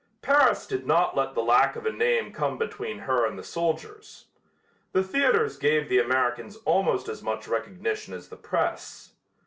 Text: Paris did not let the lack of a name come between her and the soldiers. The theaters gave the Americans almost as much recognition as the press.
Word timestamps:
Paris 0.23 0.65
did 0.65 0.87
not 0.87 1.15
let 1.15 1.35
the 1.35 1.43
lack 1.43 1.75
of 1.75 1.85
a 1.85 1.91
name 1.91 2.33
come 2.33 2.57
between 2.57 2.97
her 2.97 3.23
and 3.27 3.37
the 3.37 3.43
soldiers. 3.43 4.25
The 4.93 5.03
theaters 5.03 5.57
gave 5.59 5.89
the 5.89 5.99
Americans 5.99 6.55
almost 6.65 7.07
as 7.07 7.21
much 7.21 7.47
recognition 7.47 8.15
as 8.15 8.27
the 8.27 8.35
press. 8.35 9.13